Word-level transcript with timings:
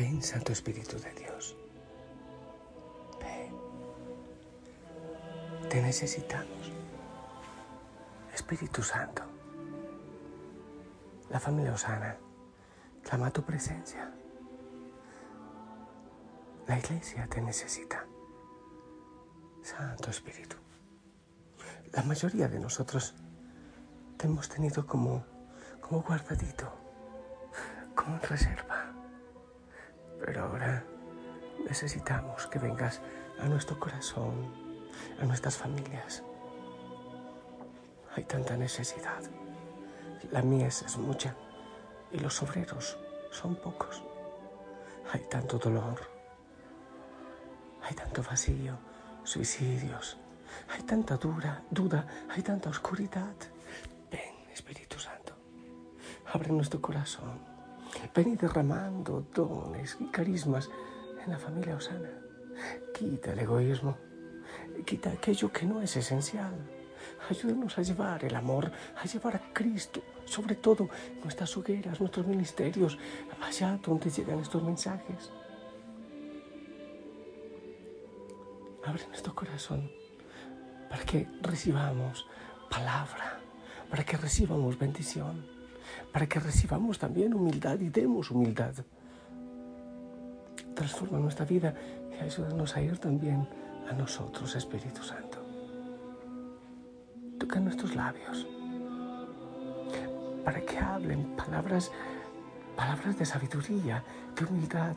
Ven, 0.00 0.22
Santo 0.22 0.50
Espíritu 0.52 0.98
de 0.98 1.12
Dios. 1.12 1.54
Ven. 3.20 3.52
Te 5.68 5.82
necesitamos. 5.82 6.72
Espíritu 8.32 8.82
Santo. 8.82 9.22
La 11.28 11.38
familia 11.38 11.74
Osana 11.74 12.16
clama 13.02 13.30
tu 13.30 13.42
presencia. 13.42 14.10
La 16.66 16.78
iglesia 16.78 17.26
te 17.26 17.42
necesita. 17.42 18.06
Santo 19.60 20.08
Espíritu. 20.08 20.56
La 21.92 22.02
mayoría 22.04 22.48
de 22.48 22.58
nosotros 22.58 23.14
te 24.16 24.28
hemos 24.28 24.48
tenido 24.48 24.86
como, 24.86 25.26
como 25.82 26.00
guardadito, 26.00 26.72
como 27.94 28.14
en 28.14 28.22
reserva. 28.22 28.79
Pero 30.24 30.44
ahora 30.44 30.84
necesitamos 31.66 32.46
que 32.46 32.58
vengas 32.58 33.00
a 33.40 33.46
nuestro 33.46 33.78
corazón, 33.78 34.52
a 35.20 35.24
nuestras 35.24 35.56
familias. 35.56 36.22
Hay 38.14 38.24
tanta 38.24 38.56
necesidad. 38.56 39.22
La 40.30 40.42
mies 40.42 40.82
es 40.82 40.96
mucha 40.98 41.34
y 42.12 42.18
los 42.18 42.42
obreros 42.42 42.98
son 43.30 43.56
pocos. 43.56 44.02
Hay 45.12 45.22
tanto 45.28 45.58
dolor, 45.58 46.00
hay 47.82 47.94
tanto 47.94 48.22
vacío, 48.22 48.78
suicidios, 49.24 50.16
hay 50.68 50.82
tanta 50.82 51.16
dura, 51.16 51.62
duda, 51.70 52.06
hay 52.28 52.42
tanta 52.42 52.70
oscuridad. 52.70 53.34
Ven, 54.10 54.50
Espíritu 54.52 54.98
Santo, 54.98 55.34
abre 56.32 56.52
nuestro 56.52 56.80
corazón. 56.80 57.49
Ven 58.14 58.32
y 58.32 58.36
derramando 58.36 59.26
dones 59.34 59.96
y 60.00 60.06
carismas 60.06 60.70
en 61.24 61.30
la 61.30 61.38
familia 61.38 61.76
Osana. 61.76 62.10
Quita 62.94 63.32
el 63.32 63.38
egoísmo, 63.40 63.96
quita 64.84 65.10
aquello 65.10 65.52
que 65.52 65.66
no 65.66 65.80
es 65.80 65.96
esencial. 65.96 66.54
Ayúdanos 67.28 67.78
a 67.78 67.82
llevar 67.82 68.24
el 68.24 68.34
amor, 68.34 68.70
a 68.96 69.04
llevar 69.04 69.36
a 69.36 69.52
Cristo, 69.52 70.02
sobre 70.24 70.56
todo 70.56 70.88
nuestras 71.22 71.56
hogueras, 71.56 72.00
nuestros 72.00 72.26
ministerios, 72.26 72.98
allá 73.40 73.78
donde 73.82 74.10
llegan 74.10 74.40
estos 74.40 74.62
mensajes. 74.62 75.30
Abre 78.84 79.06
nuestro 79.08 79.34
corazón 79.34 79.90
para 80.88 81.04
que 81.04 81.28
recibamos 81.42 82.26
palabra, 82.68 83.40
para 83.88 84.04
que 84.04 84.16
recibamos 84.16 84.78
bendición, 84.78 85.46
para 86.12 86.26
que 86.26 86.40
recibamos 86.40 86.98
también 86.98 87.34
humildad 87.34 87.78
y 87.80 87.88
demos 87.88 88.30
humildad. 88.30 88.72
Transforma 90.74 91.18
nuestra 91.18 91.44
vida 91.44 91.74
y 92.12 92.22
ayúdanos 92.22 92.76
a 92.76 92.82
ir 92.82 92.98
también 92.98 93.46
a 93.88 93.92
nosotros, 93.92 94.54
Espíritu 94.54 95.02
Santo. 95.02 95.38
Toca 97.38 97.60
nuestros 97.60 97.94
labios 97.94 98.46
para 100.44 100.60
que 100.60 100.78
hablen 100.78 101.36
palabras, 101.36 101.90
palabras 102.76 103.18
de 103.18 103.24
sabiduría, 103.24 104.02
de 104.36 104.44
humildad, 104.44 104.96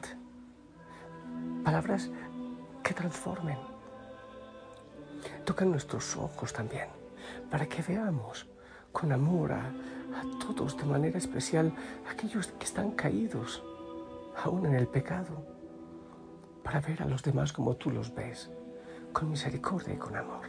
palabras 1.63 2.09
que 2.83 2.93
transformen 2.93 3.57
Toca 5.45 5.65
nuestros 5.65 6.15
ojos 6.15 6.53
también, 6.53 6.87
para 7.51 7.65
que 7.65 7.81
veamos 7.81 8.47
con 8.91 9.11
amor 9.11 9.51
a, 9.51 9.71
todos 10.39 10.77
de 10.77 10.85
manera 10.85 11.17
especial, 11.17 11.73
aquellos 12.09 12.47
que 12.47 12.65
están 12.65 12.91
caídos, 12.91 13.63
aún 14.43 14.65
en 14.65 14.75
el 14.75 14.87
pecado, 14.87 15.45
para 16.63 16.79
ver 16.81 17.01
a 17.01 17.05
los 17.05 17.23
demás 17.23 17.53
como 17.53 17.75
tú 17.75 17.91
los 17.91 18.13
ves, 18.13 18.49
con 19.11 19.29
misericordia 19.29 19.93
y 19.93 19.97
con 19.97 20.15
amor. 20.15 20.45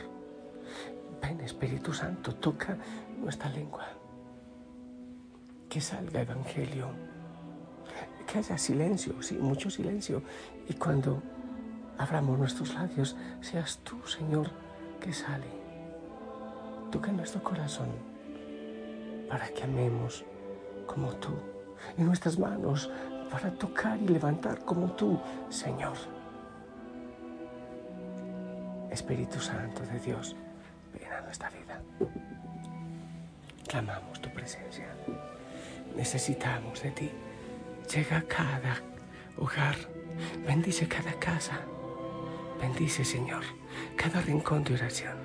Ven 1.20 1.40
Espíritu 1.40 1.92
Santo, 1.92 2.34
toca 2.34 2.76
nuestra 3.18 3.48
lengua, 3.50 3.86
que 5.68 5.80
salga 5.80 6.20
Evangelio, 6.20 6.88
que 8.26 8.38
haya 8.38 8.58
silencio, 8.58 9.22
sí, 9.22 9.34
mucho 9.34 9.70
silencio, 9.70 10.22
y 10.68 10.74
cuando 10.74 11.22
abramos 11.98 12.38
nuestros 12.38 12.74
labios, 12.74 13.16
seas 13.40 13.78
tú, 13.84 14.00
Señor, 14.06 14.50
que 15.00 15.12
sale. 15.12 15.46
Toca 16.90 17.12
nuestro 17.12 17.42
corazón 17.42 18.13
para 19.34 19.48
que 19.48 19.64
amemos 19.64 20.24
como 20.86 21.12
tú. 21.16 21.34
Y 21.98 22.02
nuestras 22.02 22.38
manos 22.38 22.88
para 23.32 23.50
tocar 23.50 23.98
y 24.00 24.06
levantar 24.06 24.64
como 24.64 24.92
tú, 24.92 25.20
Señor. 25.48 25.96
Espíritu 28.92 29.40
Santo 29.40 29.82
de 29.86 29.98
Dios, 29.98 30.36
ven 30.92 31.12
a 31.12 31.20
nuestra 31.22 31.50
vida. 31.50 31.82
Clamamos 33.66 34.20
tu 34.20 34.30
presencia. 34.30 34.86
Necesitamos 35.96 36.80
de 36.80 36.92
ti. 36.92 37.10
Llega 37.92 38.18
a 38.18 38.22
cada 38.22 38.76
hogar. 39.36 39.74
Bendice 40.46 40.86
cada 40.86 41.12
casa 41.14 41.58
Bendice, 42.60 43.04
Señor, 43.04 43.42
cada 43.96 44.20
rincón 44.20 44.62
de 44.62 44.74
oración. 44.74 45.16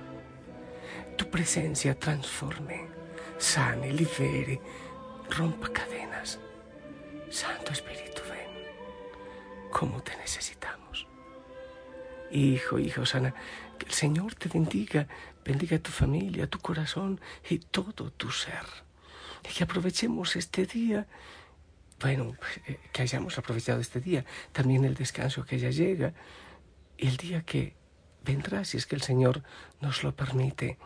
Tu 1.16 1.30
presencia 1.30 1.94
transforme, 1.94 2.88
sane, 3.40 3.92
libere, 3.92 4.62
rompa 5.30 5.70
cadenas. 5.70 6.40
Santo 7.30 7.72
Espíritu, 7.72 8.22
ven. 8.30 9.72
¿Cómo 9.72 10.02
te 10.04 10.16
necesitamos? 10.18 11.08
Hijo, 12.32 12.78
hijo, 12.78 13.06
sana, 13.06 13.34
que 13.78 13.86
el 13.86 13.94
Señor 13.94 14.36
te 14.36 14.50
bendiga, 14.50 15.08
bendiga 15.44 15.80
tu 15.80 15.92
familia, 15.92 16.48
tu 16.48 16.60
corazón 16.60 17.20
y 17.50 17.60
todo 17.60 18.12
tu 18.12 18.30
ser. 18.30 18.66
Y 19.50 19.54
que 19.54 19.64
aprovechemos 19.64 20.36
este 20.36 20.66
día 20.66 21.08
bueno, 22.00 22.34
eh, 22.66 22.80
que 22.92 23.02
hayamos 23.02 23.38
aprovechado 23.38 23.82
este 23.82 24.00
día, 24.00 24.26
también 24.52 24.86
el 24.86 24.96
descanso 24.96 25.46
que 25.46 25.60
ya 25.60 25.70
llega, 25.70 26.14
el 26.98 27.18
día 27.18 27.44
que 27.44 27.76
vendrá, 28.24 28.64
si 28.64 28.78
es 28.78 28.86
que 28.86 28.96
el 28.96 29.02
Señor 29.02 29.44
nos 29.82 30.04
lo 30.04 30.16
permite, 30.16 30.78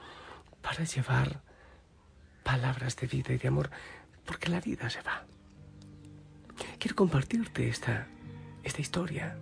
para 0.62 0.84
llevar 0.86 1.42
palabras 2.44 2.96
de 2.98 3.08
vida 3.08 3.34
y 3.34 3.38
de 3.38 3.48
amor, 3.48 3.70
porque 4.26 4.50
la 4.50 4.60
vida 4.60 4.90
se 4.90 5.02
va. 5.02 5.26
Quiero 6.80 6.96
compartirte 6.96 7.68
esta, 7.68 8.08
esta 8.64 8.82
historia, 8.82 9.38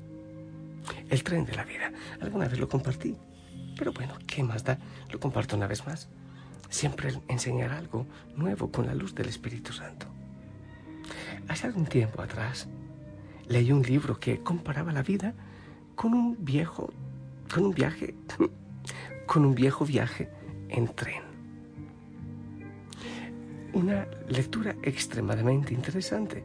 el 1.09 1.23
tren 1.23 1.45
de 1.45 1.55
la 1.55 1.63
vida. 1.63 1.91
Alguna 2.21 2.47
vez 2.47 2.59
lo 2.59 2.69
compartí, 2.69 3.15
pero 3.77 3.91
bueno, 3.91 4.13
¿qué 4.27 4.43
más 4.43 4.63
da? 4.63 4.77
Lo 5.11 5.19
comparto 5.19 5.55
una 5.55 5.67
vez 5.67 5.85
más. 5.85 6.07
Siempre 6.69 7.13
enseñar 7.27 7.71
algo 7.73 8.07
nuevo 8.35 8.71
con 8.71 8.87
la 8.87 8.95
luz 8.95 9.13
del 9.13 9.27
Espíritu 9.27 9.73
Santo. 9.73 10.07
Hace 11.47 11.67
algún 11.67 11.85
tiempo 11.85 12.21
atrás 12.21 12.67
leí 13.47 13.71
un 13.71 13.81
libro 13.81 14.19
que 14.19 14.41
comparaba 14.41 14.93
la 14.93 15.03
vida 15.03 15.33
con 15.95 16.13
un 16.13 16.37
viejo, 16.39 16.93
con 17.53 17.65
un 17.65 17.73
viaje, 17.73 18.15
con 19.25 19.45
un 19.45 19.53
viejo 19.53 19.85
viaje 19.85 20.29
en 20.69 20.87
tren. 20.95 21.30
Una 23.73 24.05
lectura 24.27 24.75
extremadamente 24.83 25.73
interesante 25.73 26.43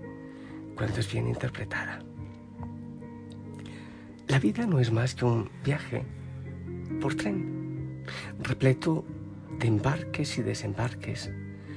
cuando 0.77 1.01
es 1.01 1.13
bien 1.13 1.27
interpretada. 1.27 1.99
La 4.29 4.39
vida 4.39 4.67
no 4.67 4.79
es 4.79 4.93
más 4.93 5.15
que 5.15 5.25
un 5.25 5.51
viaje 5.65 6.05
por 7.01 7.15
tren, 7.15 8.05
repleto 8.41 9.05
de 9.59 9.67
embarques 9.67 10.39
y 10.39 10.43
desembarques, 10.43 11.31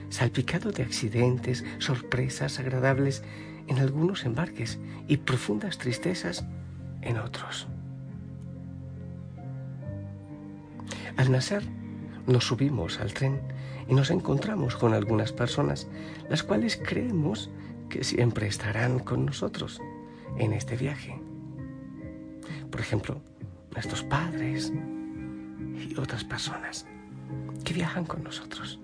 salpicado 0.09 0.71
de 0.71 0.83
accidentes, 0.83 1.65
sorpresas 1.79 2.59
agradables 2.59 3.23
en 3.67 3.79
algunos 3.79 4.25
embarques 4.25 4.79
y 5.07 5.17
profundas 5.17 5.77
tristezas 5.77 6.45
en 7.01 7.17
otros. 7.17 7.67
Al 11.17 11.31
nacer, 11.31 11.63
nos 12.27 12.45
subimos 12.45 12.99
al 12.99 13.13
tren 13.13 13.41
y 13.89 13.95
nos 13.95 14.11
encontramos 14.11 14.75
con 14.75 14.93
algunas 14.93 15.33
personas, 15.33 15.87
las 16.29 16.43
cuales 16.43 16.79
creemos 16.81 17.49
que 17.89 18.03
siempre 18.03 18.47
estarán 18.47 18.99
con 18.99 19.25
nosotros 19.25 19.81
en 20.37 20.53
este 20.53 20.77
viaje. 20.77 21.19
Por 22.69 22.79
ejemplo, 22.79 23.19
nuestros 23.71 24.03
padres 24.03 24.71
y 25.89 25.99
otras 25.99 26.23
personas 26.23 26.85
que 27.65 27.73
viajan 27.73 28.05
con 28.05 28.23
nosotros. 28.23 28.79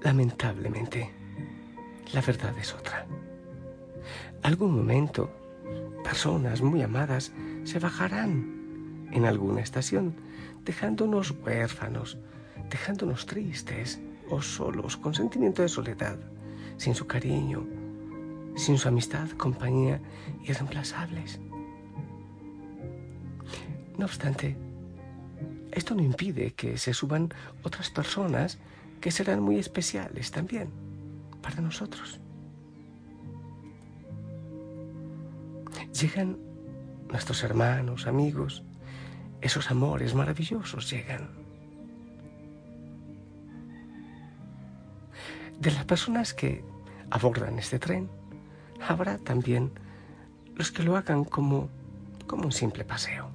Lamentablemente, 0.00 1.10
la 2.12 2.20
verdad 2.20 2.56
es 2.58 2.74
otra. 2.74 3.06
Algún 4.42 4.76
momento, 4.76 5.32
personas 6.04 6.62
muy 6.62 6.80
amadas 6.80 7.32
se 7.64 7.80
bajarán 7.80 9.08
en 9.10 9.24
alguna 9.24 9.62
estación, 9.62 10.27
dejándonos 10.68 11.30
huérfanos, 11.30 12.18
dejándonos 12.68 13.24
tristes 13.24 13.98
o 14.28 14.42
solos, 14.42 14.98
con 14.98 15.14
sentimiento 15.14 15.62
de 15.62 15.68
soledad, 15.70 16.18
sin 16.76 16.94
su 16.94 17.06
cariño, 17.06 17.66
sin 18.54 18.76
su 18.76 18.86
amistad, 18.86 19.30
compañía 19.30 19.98
irreemplazables. 20.44 21.40
No 23.96 24.04
obstante, 24.04 24.58
esto 25.72 25.94
no 25.94 26.02
impide 26.02 26.52
que 26.52 26.76
se 26.76 26.92
suban 26.92 27.32
otras 27.62 27.88
personas 27.88 28.58
que 29.00 29.10
serán 29.10 29.40
muy 29.40 29.56
especiales 29.56 30.30
también 30.30 30.68
para 31.40 31.62
nosotros. 31.62 32.20
Llegan 35.98 36.36
nuestros 37.08 37.42
hermanos, 37.42 38.06
amigos, 38.06 38.64
esos 39.40 39.70
amores 39.70 40.14
maravillosos 40.14 40.90
llegan. 40.90 41.28
De 45.58 45.70
las 45.70 45.84
personas 45.84 46.34
que 46.34 46.64
abordan 47.10 47.58
este 47.58 47.78
tren, 47.78 48.08
habrá 48.86 49.18
también 49.18 49.72
los 50.54 50.70
que 50.70 50.82
lo 50.82 50.96
hagan 50.96 51.24
como, 51.24 51.68
como 52.26 52.44
un 52.44 52.52
simple 52.52 52.84
paseo. 52.84 53.30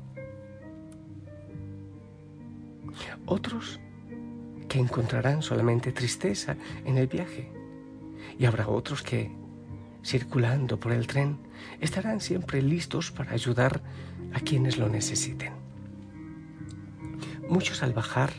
Otros 3.25 3.79
que 4.67 4.79
encontrarán 4.79 5.41
solamente 5.41 5.91
tristeza 5.91 6.55
en 6.85 6.97
el 6.97 7.07
viaje. 7.07 7.51
Y 8.39 8.45
habrá 8.45 8.67
otros 8.67 9.03
que, 9.03 9.31
circulando 10.03 10.79
por 10.79 10.91
el 10.91 11.07
tren, 11.07 11.37
estarán 11.79 12.19
siempre 12.19 12.61
listos 12.61 13.11
para 13.11 13.33
ayudar 13.33 13.81
a 14.33 14.39
quienes 14.39 14.77
lo 14.77 14.89
necesiten. 14.89 15.62
Muchos 17.53 17.83
al 17.83 17.93
bajar 17.93 18.31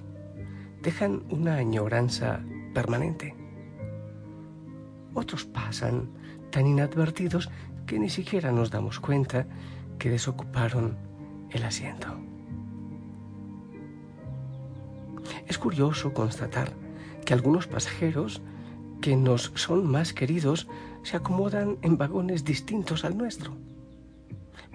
dejan 0.82 1.22
una 1.30 1.54
añoranza 1.54 2.40
permanente. 2.74 3.36
Otros 5.14 5.44
pasan 5.44 6.10
tan 6.50 6.66
inadvertidos 6.66 7.48
que 7.86 8.00
ni 8.00 8.10
siquiera 8.10 8.50
nos 8.50 8.72
damos 8.72 8.98
cuenta 8.98 9.46
que 10.00 10.10
desocuparon 10.10 10.96
el 11.50 11.62
asiento. 11.62 12.08
Es 15.46 15.58
curioso 15.58 16.12
constatar 16.12 16.72
que 17.24 17.34
algunos 17.34 17.68
pasajeros 17.68 18.42
que 19.00 19.14
nos 19.14 19.52
son 19.54 19.88
más 19.88 20.12
queridos 20.12 20.66
se 21.04 21.16
acomodan 21.16 21.78
en 21.82 21.96
vagones 21.96 22.44
distintos 22.44 23.04
al 23.04 23.16
nuestro. 23.16 23.56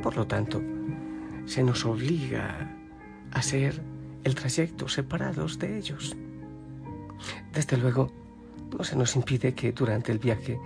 Por 0.01 0.15
lo 0.15 0.27
tanto, 0.27 0.61
se 1.45 1.61
nos 1.61 1.83
obliga 1.83 2.71
a 3.33 3.39
hacer 3.39 3.98
el 4.29 4.35
trayecto 4.35 4.87
separados 4.87 5.57
de 5.57 5.77
ellos. 5.77 6.15
Desde 7.51 7.77
luego, 7.77 8.11
no 8.77 8.83
se 8.83 8.95
nos 8.95 9.15
impide 9.15 9.53
que 9.55 9.71
durante 9.71 10.11
el 10.11 10.19
viaje 10.19 10.59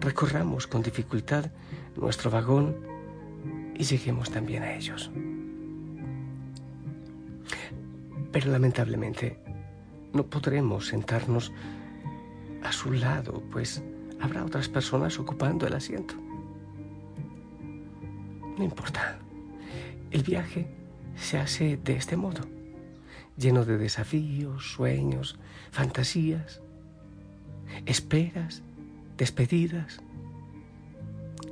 recorramos 0.00 0.66
con 0.66 0.82
dificultad 0.82 1.50
nuestro 1.96 2.30
vagón 2.30 2.76
y 3.76 3.84
lleguemos 3.84 4.30
también 4.30 4.64
a 4.64 4.74
ellos. 4.74 5.10
Pero 8.32 8.50
lamentablemente 8.50 9.38
no 10.12 10.26
podremos 10.26 10.88
sentarnos 10.88 11.52
a 12.64 12.72
su 12.72 12.92
lado, 12.92 13.42
pues 13.52 13.82
habrá 14.20 14.44
otras 14.44 14.68
personas 14.68 15.18
ocupando 15.20 15.68
el 15.68 15.74
asiento. 15.74 16.14
No 18.58 18.64
importa. 18.64 19.18
El 20.10 20.22
viaje 20.22 20.66
se 21.16 21.38
hace 21.38 21.76
de 21.76 21.96
este 21.96 22.16
modo, 22.16 22.40
lleno 23.36 23.64
de 23.64 23.78
desafíos, 23.78 24.72
sueños, 24.72 25.38
fantasías, 25.70 26.60
esperas, 27.86 28.62
despedidas, 29.16 30.00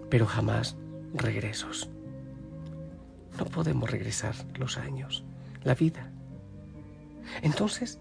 pero 0.08 0.26
jamás 0.26 0.76
regresos. 1.14 1.88
No 3.38 3.46
podemos 3.46 3.90
regresar 3.90 4.34
los 4.58 4.76
años, 4.78 5.24
la 5.64 5.74
vida. 5.74 6.10
Entonces, 7.42 7.98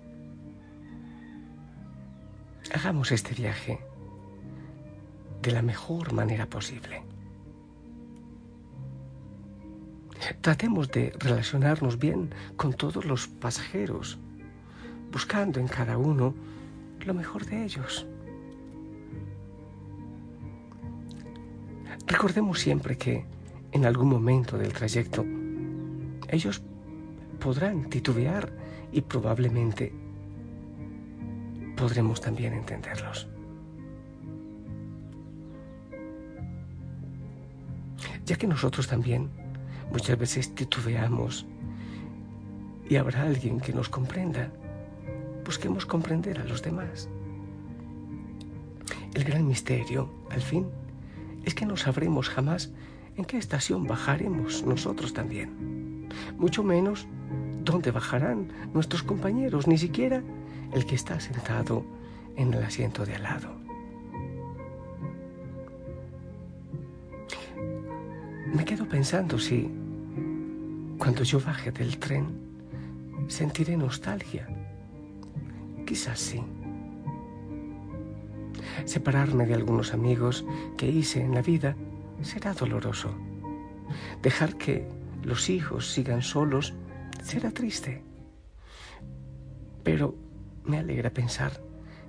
hagamos 2.73 3.11
este 3.11 3.33
viaje 3.33 3.79
de 5.41 5.51
la 5.51 5.61
mejor 5.61 6.13
manera 6.13 6.47
posible. 6.47 7.03
Tratemos 10.39 10.89
de 10.91 11.13
relacionarnos 11.19 11.99
bien 11.99 12.33
con 12.55 12.73
todos 12.73 13.05
los 13.05 13.27
pasajeros, 13.27 14.17
buscando 15.11 15.59
en 15.59 15.67
cada 15.67 15.97
uno 15.97 16.33
lo 17.05 17.13
mejor 17.13 17.45
de 17.45 17.65
ellos. 17.65 18.07
Recordemos 22.07 22.59
siempre 22.59 22.97
que 22.97 23.25
en 23.71 23.85
algún 23.85 24.09
momento 24.09 24.57
del 24.57 24.73
trayecto 24.73 25.25
ellos 26.29 26.61
podrán 27.39 27.89
titubear 27.89 28.51
y 28.91 29.01
probablemente 29.01 29.93
podremos 31.75 32.21
también 32.21 32.53
entenderlos. 32.53 33.27
Ya 38.25 38.35
que 38.35 38.47
nosotros 38.47 38.87
también 38.87 39.40
muchas 39.91 40.17
veces 40.17 40.53
titubeamos 40.55 41.45
y 42.89 42.95
habrá 42.95 43.23
alguien 43.23 43.59
que 43.59 43.73
nos 43.73 43.89
comprenda, 43.89 44.51
busquemos 45.45 45.85
comprender 45.85 46.39
a 46.39 46.43
los 46.43 46.61
demás. 46.61 47.09
El 49.13 49.23
gran 49.23 49.47
misterio, 49.47 50.09
al 50.29 50.41
fin, 50.41 50.67
es 51.43 51.53
que 51.53 51.65
no 51.65 51.77
sabremos 51.77 52.29
jamás 52.29 52.71
en 53.17 53.25
qué 53.25 53.37
estación 53.37 53.87
bajaremos 53.87 54.63
nosotros 54.65 55.13
también, 55.13 56.07
mucho 56.37 56.63
menos 56.63 57.07
dónde 57.63 57.91
bajarán 57.91 58.49
nuestros 58.73 59.03
compañeros, 59.03 59.67
ni 59.67 59.77
siquiera 59.77 60.23
el 60.73 60.85
que 60.85 60.95
está 60.95 61.19
sentado 61.19 61.83
en 62.35 62.53
el 62.53 62.63
asiento 62.63 63.05
de 63.05 63.15
al 63.15 63.23
lado. 63.23 63.61
Me 68.53 68.65
quedo 68.65 68.87
pensando 68.87 69.39
si, 69.39 69.71
cuando 71.01 71.23
yo 71.23 71.39
baje 71.39 71.71
del 71.71 71.97
tren, 71.97 72.27
sentiré 73.27 73.75
nostalgia. 73.75 74.47
Quizás 75.83 76.19
sí. 76.19 76.43
Separarme 78.85 79.47
de 79.47 79.55
algunos 79.55 79.95
amigos 79.95 80.45
que 80.77 80.85
hice 80.85 81.23
en 81.23 81.33
la 81.33 81.41
vida 81.41 81.75
será 82.21 82.53
doloroso. 82.53 83.15
Dejar 84.21 84.59
que 84.59 84.87
los 85.23 85.49
hijos 85.49 85.91
sigan 85.91 86.21
solos 86.21 86.75
será 87.23 87.49
triste. 87.49 88.03
Pero 89.83 90.13
me 90.65 90.77
alegra 90.77 91.09
pensar 91.09 91.63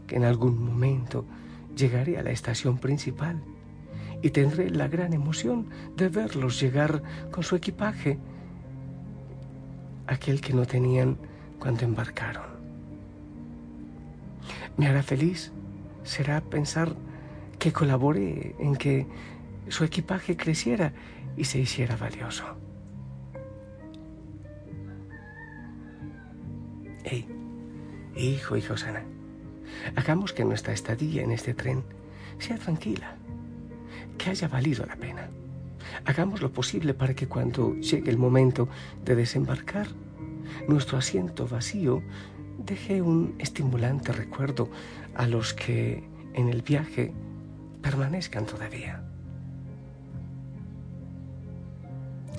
que 0.07 0.17
en 0.17 0.25
algún 0.25 0.63
momento 0.63 1.25
llegaré 1.75 2.19
a 2.19 2.23
la 2.23 2.31
estación 2.31 2.77
principal 2.77 3.43
y 4.21 4.29
tendré 4.29 4.69
la 4.69 4.87
gran 4.87 5.15
emoción 5.15 5.71
de 5.97 6.11
verlos 6.11 6.61
llegar 6.61 7.03
con 7.31 7.43
su 7.43 7.57
equipaje, 7.57 8.19
aquel 10.13 10.41
que 10.41 10.53
no 10.53 10.67
tenían 10.67 11.17
cuando 11.59 11.85
embarcaron. 11.85 12.45
Me 14.77 14.87
hará 14.87 15.03
feliz 15.03 15.53
será 16.05 16.41
pensar 16.41 16.95
que 17.59 17.73
colaboré 17.73 18.55
en 18.59 18.75
que 18.77 19.07
su 19.69 19.85
equipaje 19.85 20.37
creciera 20.37 20.93
y 21.37 21.45
se 21.45 21.59
hiciera 21.59 21.97
valioso. 21.97 22.45
Hey, 27.05 27.27
hijo, 28.17 28.57
hijo 28.57 28.77
sana, 28.77 29.05
hagamos 29.97 30.33
que 30.33 30.45
nuestra 30.45 30.73
estadía 30.73 31.23
en 31.23 31.31
este 31.31 31.55
tren 31.55 31.85
sea 32.39 32.59
tranquila, 32.59 33.17
que 34.19 34.31
haya 34.31 34.49
valido 34.49 34.85
la 34.87 34.97
pena. 34.97 35.29
Hagamos 36.05 36.43
lo 36.43 36.53
posible 36.53 36.95
para 36.95 37.15
que 37.15 37.29
cuando 37.29 37.75
llegue 37.77 38.11
el 38.11 38.19
momento 38.19 38.69
de 39.05 39.15
desembarcar, 39.15 39.89
nuestro 40.69 40.99
asiento 40.99 41.47
vacío 41.47 42.03
deje 42.59 43.03
un 43.03 43.35
estimulante 43.39 44.13
recuerdo 44.13 44.71
a 45.15 45.27
los 45.27 45.55
que 45.55 46.05
en 46.35 46.49
el 46.49 46.63
viaje 46.63 47.13
permanezcan 47.81 48.47
todavía. 48.47 49.03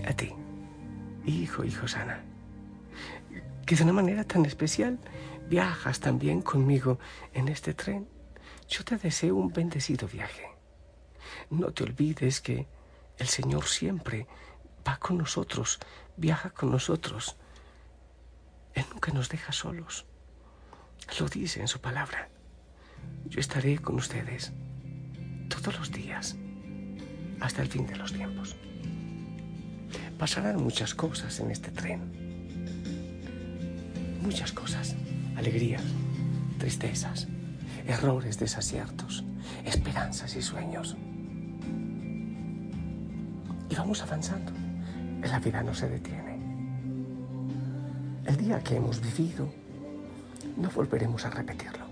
A 0.05 0.13
ti, 0.13 0.33
hijo, 1.25 1.63
hijo 1.63 1.87
sana 1.87 2.23
que 3.65 3.75
de 3.75 3.83
una 3.83 3.93
manera 3.93 4.23
tan 4.23 4.45
especial 4.45 4.99
viajas 5.49 5.99
también 5.99 6.41
conmigo 6.41 6.99
en 7.33 7.47
este 7.47 7.73
tren. 7.73 8.07
Yo 8.67 8.83
te 8.83 8.97
deseo 8.97 9.35
un 9.35 9.51
bendecido 9.53 10.07
viaje. 10.07 10.47
No 11.49 11.71
te 11.71 11.83
olvides 11.83 12.41
que 12.41 12.67
el 13.17 13.27
Señor 13.27 13.65
siempre 13.65 14.27
va 14.87 14.97
con 14.97 15.17
nosotros, 15.17 15.79
viaja 16.17 16.49
con 16.49 16.71
nosotros. 16.71 17.37
Él 18.73 18.85
nunca 18.91 19.11
nos 19.11 19.29
deja 19.29 19.51
solos. 19.51 20.05
Lo 21.19 21.27
dice 21.27 21.61
en 21.61 21.67
su 21.67 21.79
palabra. 21.79 22.29
Yo 23.25 23.39
estaré 23.39 23.77
con 23.77 23.95
ustedes 23.95 24.51
todos 25.49 25.77
los 25.77 25.91
días 25.91 26.35
hasta 27.39 27.61
el 27.61 27.67
fin 27.67 27.85
de 27.85 27.95
los 27.95 28.13
tiempos. 28.13 28.55
Pasarán 30.17 30.63
muchas 30.63 30.95
cosas 30.95 31.39
en 31.39 31.51
este 31.51 31.71
tren. 31.71 32.01
Muchas 34.21 34.51
cosas. 34.51 34.95
Alegrías, 35.35 35.83
tristezas, 36.57 37.27
errores, 37.85 38.39
desaciertos, 38.39 39.23
esperanzas 39.65 40.35
y 40.35 40.41
sueños. 40.41 40.95
Y 43.69 43.75
vamos 43.75 44.01
avanzando. 44.01 44.51
La 45.21 45.39
vida 45.39 45.63
no 45.63 45.73
se 45.73 45.89
detiene. 45.89 46.32
El 48.33 48.39
día 48.39 48.63
que 48.63 48.77
hemos 48.77 48.99
vivido, 48.99 49.47
no 50.57 50.67
volveremos 50.71 51.23
a 51.23 51.29
repetirlo. 51.29 51.85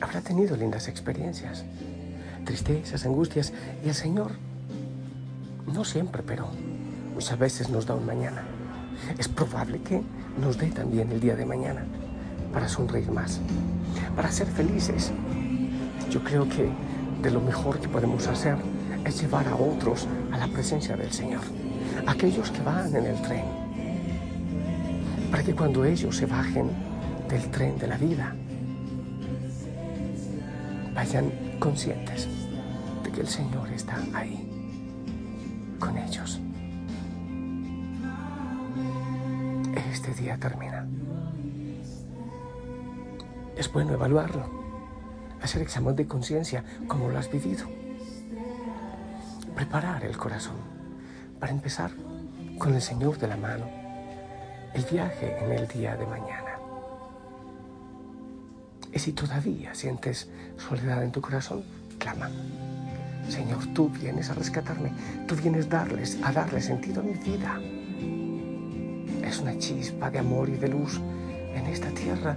Habrá 0.00 0.22
tenido 0.22 0.56
lindas 0.56 0.88
experiencias, 0.88 1.66
tristezas, 2.46 3.04
angustias, 3.04 3.52
y 3.84 3.88
el 3.88 3.94
Señor, 3.94 4.30
no 5.70 5.84
siempre, 5.84 6.22
pero 6.22 6.48
muchas 7.12 7.38
veces 7.38 7.68
nos 7.68 7.84
da 7.84 7.94
un 7.94 8.06
mañana. 8.06 8.42
Es 9.18 9.28
probable 9.28 9.82
que 9.82 10.00
nos 10.40 10.56
dé 10.56 10.70
también 10.70 11.12
el 11.12 11.20
día 11.20 11.36
de 11.36 11.44
mañana 11.44 11.84
para 12.54 12.70
sonreír 12.70 13.10
más, 13.10 13.38
para 14.16 14.32
ser 14.32 14.46
felices. 14.46 15.12
Yo 16.10 16.24
creo 16.24 16.48
que 16.48 16.70
de 17.20 17.30
lo 17.30 17.42
mejor 17.42 17.78
que 17.80 17.88
podemos 17.90 18.26
hacer 18.28 18.56
es 19.04 19.20
llevar 19.20 19.46
a 19.46 19.56
otros 19.56 20.08
a 20.32 20.38
la 20.38 20.48
presencia 20.48 20.96
del 20.96 21.12
Señor, 21.12 21.42
aquellos 22.06 22.50
que 22.50 22.62
van 22.62 22.96
en 22.96 23.04
el 23.04 23.20
tren, 23.20 23.63
para 25.34 25.42
que 25.42 25.52
cuando 25.52 25.84
ellos 25.84 26.16
se 26.16 26.26
bajen 26.26 26.70
del 27.28 27.50
tren 27.50 27.76
de 27.76 27.88
la 27.88 27.98
vida, 27.98 28.36
vayan 30.94 31.32
conscientes 31.58 32.28
de 33.02 33.10
que 33.10 33.20
el 33.22 33.26
Señor 33.26 33.68
está 33.70 33.98
ahí 34.14 34.48
con 35.80 35.98
ellos. 35.98 36.40
Este 39.90 40.14
día 40.14 40.38
termina. 40.38 40.86
Es 43.56 43.72
bueno 43.72 43.94
evaluarlo, 43.94 44.48
hacer 45.42 45.62
examen 45.62 45.96
de 45.96 46.06
conciencia 46.06 46.62
como 46.86 47.08
lo 47.08 47.18
has 47.18 47.28
vivido, 47.28 47.66
preparar 49.56 50.04
el 50.04 50.16
corazón 50.16 50.58
para 51.40 51.50
empezar 51.50 51.90
con 52.56 52.72
el 52.72 52.80
Señor 52.80 53.18
de 53.18 53.26
la 53.26 53.36
mano 53.36 53.83
el 54.74 54.84
viaje 54.84 55.36
en 55.42 55.52
el 55.52 55.68
día 55.68 55.96
de 55.96 56.06
mañana. 56.06 56.58
Y 58.92 58.98
si 58.98 59.12
todavía 59.12 59.74
sientes 59.74 60.28
soledad 60.56 61.02
en 61.02 61.12
tu 61.12 61.20
corazón, 61.20 61.64
clama. 61.98 62.30
Señor, 63.28 63.66
tú 63.74 63.88
vienes 63.88 64.30
a 64.30 64.34
rescatarme, 64.34 64.92
tú 65.26 65.34
vienes 65.36 65.68
darles, 65.68 66.18
a 66.22 66.32
darle 66.32 66.60
sentido 66.60 67.00
a 67.00 67.04
mi 67.04 67.14
vida. 67.14 67.60
Es 69.26 69.38
una 69.38 69.56
chispa 69.58 70.10
de 70.10 70.18
amor 70.18 70.48
y 70.48 70.56
de 70.56 70.68
luz 70.68 71.00
en 71.54 71.66
esta 71.66 71.88
tierra 71.90 72.36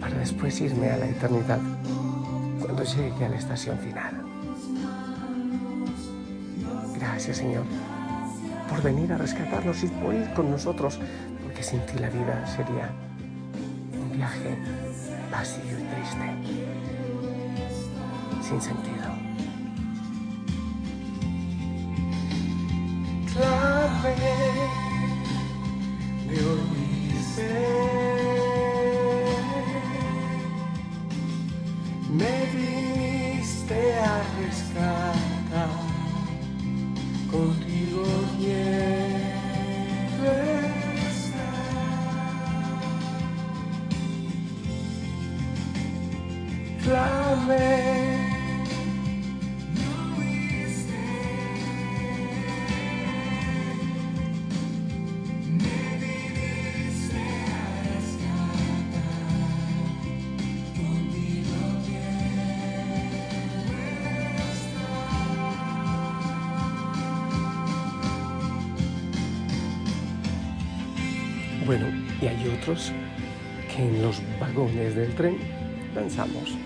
para 0.00 0.16
después 0.16 0.60
irme 0.60 0.90
a 0.90 0.98
la 0.98 1.06
eternidad 1.06 1.60
cuando 2.60 2.84
llegue 2.84 3.24
a 3.24 3.28
la 3.28 3.36
estación 3.36 3.78
final. 3.78 4.22
Gracias, 6.98 7.38
Señor, 7.38 7.64
por 8.68 8.82
venir 8.82 9.12
a 9.12 9.18
rescatarnos 9.18 9.82
y 9.82 9.88
por 9.88 10.14
ir 10.14 10.32
con 10.34 10.50
nosotros, 10.50 11.00
sin 11.64 11.80
ti 11.86 11.98
la 11.98 12.10
vida 12.10 12.46
sería 12.46 12.90
un 13.98 14.12
viaje 14.12 14.58
vacío 15.30 15.78
y 15.78 15.84
triste, 15.92 16.26
sin 18.42 18.60
sentido. 18.60 19.08
Y 72.64 72.70
hay 72.70 72.72
otros 72.72 72.92
que 73.74 73.82
en 73.82 74.02
los 74.02 74.22
vagones 74.40 74.94
del 74.94 75.14
tren 75.14 75.36
danzamos 75.94 76.56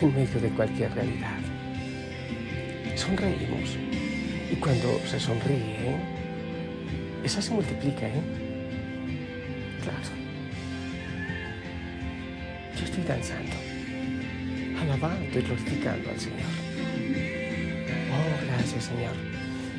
en 0.00 0.14
medio 0.14 0.40
de 0.40 0.48
cualquier 0.50 0.92
realidad. 0.94 1.38
Sonreímos 2.94 3.76
y 4.50 4.56
cuando 4.56 5.00
se 5.06 5.18
sonríe, 5.18 5.96
esa 7.24 7.40
se 7.40 7.52
multiplica, 7.52 8.06
¿eh? 8.06 8.22
Claro. 9.82 9.98
Yo 12.76 12.84
estoy 12.84 13.04
danzando, 13.04 13.52
alabando 14.80 15.38
y 15.38 15.42
glorificando 15.42 16.10
al 16.10 16.20
Señor. 16.20 16.52
Oh, 18.12 18.46
gracias 18.46 18.84
Señor, 18.84 19.14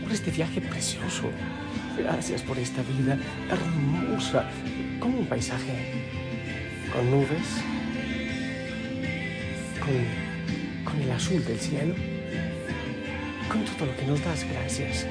por 0.02 0.12
este 0.12 0.32
viaje 0.32 0.62
precioso 0.62 1.30
Gracias 1.98 2.42
por 2.42 2.58
esta 2.58 2.82
vida 2.82 3.18
hermosa, 3.50 4.46
como 5.00 5.20
un 5.20 5.26
paisaje, 5.28 5.74
con 6.92 7.10
nubes, 7.12 7.48
con, 9.80 10.92
con 10.92 11.02
el 11.02 11.12
azul 11.12 11.44
del 11.46 11.60
cielo, 11.60 11.94
con 13.48 13.64
todo 13.66 13.86
lo 13.86 13.96
que 13.96 14.06
nos 14.08 14.24
das. 14.24 14.44
Gracias. 14.52 15.06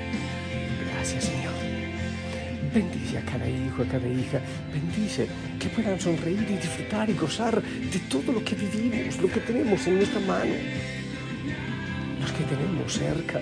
Gracias, 0.92 1.24
Señor. 1.24 1.52
Bendice 2.74 3.18
a 3.18 3.22
cada 3.22 3.48
hijo, 3.48 3.82
a 3.82 3.86
cada 3.86 4.08
hija. 4.08 4.40
Bendice 4.72 5.28
que 5.60 5.68
puedan 5.68 6.00
sonreír 6.00 6.46
y 6.50 6.56
disfrutar 6.56 7.08
y 7.10 7.14
gozar 7.14 7.62
de 7.62 7.98
todo 8.08 8.32
lo 8.32 8.42
que 8.42 8.56
vivimos, 8.56 9.18
lo 9.18 9.28
que 9.30 9.40
tenemos 9.40 9.86
en 9.86 9.96
nuestra 9.96 10.20
mano, 10.20 10.54
los 12.20 12.32
que 12.32 12.44
tenemos 12.44 12.92
cerca, 12.92 13.40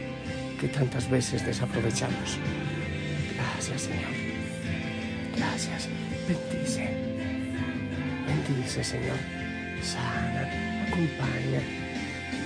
que 0.60 0.68
tantas 0.68 1.08
veces 1.08 1.46
desaprovechamos. 1.46 2.38
Gracias, 3.60 3.82
Señor. 3.82 4.14
Gracias. 5.36 5.88
Bendice. 6.26 6.88
Bendice, 8.26 8.82
Señor. 8.82 9.18
Sana, 9.82 10.48
acompaña. 10.88 11.60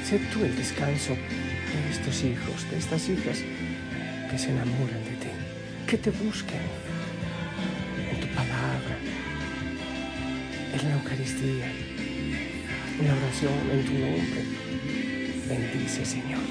Sé 0.04 0.18
tú 0.33 0.44
el 0.44 0.56
descanso 0.56 1.11
de 1.14 1.90
estos 1.92 2.25
hijos, 2.25 2.68
de 2.68 2.78
estas 2.78 3.09
hijas 3.09 3.38
que 4.28 4.37
se 4.37 4.50
enamoran 4.50 5.04
de 5.04 5.14
ti, 5.23 5.30
que 5.87 5.99
te 5.99 6.11
busquen 6.11 6.66
en 8.11 8.21
tu 8.21 8.26
palabra, 8.35 8.99
en 10.73 10.88
la 10.88 10.94
Eucaristía, 10.97 11.71
en 12.99 13.06
la 13.06 13.14
oración, 13.14 13.54
en 13.71 13.85
tu 13.87 13.92
nombre. 13.92 14.42
Bendice, 15.49 16.04
Señor, 16.04 16.42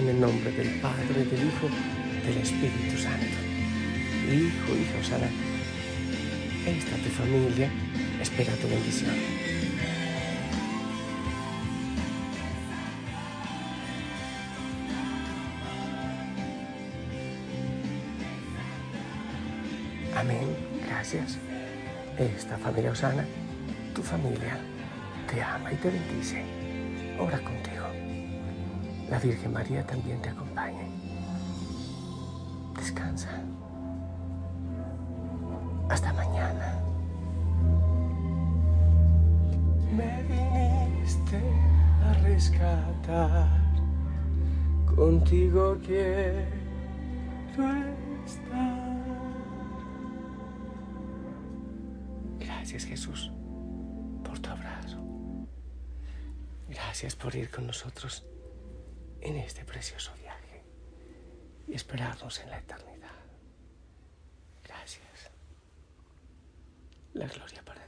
en 0.00 0.08
el 0.08 0.18
nombre 0.18 0.50
del 0.50 0.80
Padre, 0.80 1.26
del 1.30 1.46
Hijo, 1.46 1.68
del 2.24 2.38
Espíritu 2.38 2.96
Santo. 2.96 3.49
Hijo, 4.30 4.76
hija 4.76 5.00
Osana, 5.00 5.28
esta 6.64 6.96
tu 6.98 7.08
familia 7.10 7.68
espera 8.22 8.52
tu 8.54 8.68
bendición. 8.68 9.10
Amén, 20.16 20.56
gracias. 20.86 21.38
Esta 22.16 22.56
familia 22.58 22.92
Osana, 22.92 23.24
tu 23.96 24.02
familia, 24.02 24.60
te 25.28 25.42
ama 25.42 25.72
y 25.72 25.76
te 25.76 25.90
bendice. 25.90 26.44
Ora 27.18 27.40
contigo. 27.40 27.86
La 29.10 29.18
Virgen 29.18 29.52
María 29.52 29.84
también 29.84 30.22
te 30.22 30.28
acompañe. 30.28 30.88
Descansa. 32.78 33.42
Rescatar. 42.40 43.48
Contigo 44.96 45.78
quiero 45.84 46.46
estar. 48.24 48.80
Gracias 52.38 52.84
Jesús 52.86 53.30
por 54.24 54.38
tu 54.38 54.48
abrazo. 54.50 54.98
Gracias 56.68 57.14
por 57.14 57.34
ir 57.34 57.50
con 57.50 57.66
nosotros 57.66 58.24
en 59.20 59.36
este 59.36 59.64
precioso 59.64 60.12
viaje 60.18 60.64
y 61.68 61.74
esperarnos 61.74 62.40
en 62.40 62.50
la 62.50 62.58
eternidad. 62.58 63.20
Gracias. 64.64 65.30
La 67.12 67.26
gloria 67.26 67.62
para 67.64 67.79